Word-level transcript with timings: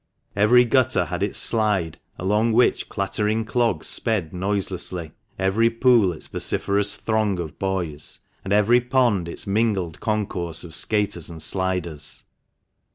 Every 0.35 0.65
gutter 0.65 1.05
had 1.05 1.21
its 1.21 1.37
slide, 1.37 1.99
along 2.17 2.53
which 2.53 2.89
clattering 2.89 3.45
clogs 3.45 3.85
sped 3.85 4.33
noiselessly; 4.33 5.11
every 5.37 5.69
pool 5.69 6.11
its 6.11 6.25
vociferous 6.25 6.95
throng 6.95 7.35
THE 7.35 7.43
MANCHESTER 7.43 7.55
MAN. 7.59 7.69
271 7.77 7.85
of 7.85 7.99
boys, 7.99 8.19
and 8.43 8.51
every 8.51 8.81
pond 8.81 9.29
its 9.29 9.45
mingled 9.45 9.99
concourse 9.99 10.63
of 10.63 10.73
skaters 10.73 11.29
and 11.29 11.39
sliders. 11.39 12.23